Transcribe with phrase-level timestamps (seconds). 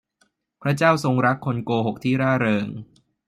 [0.61, 2.67] พระเจ้าทรงรักคนโกหกที่ร่าเริง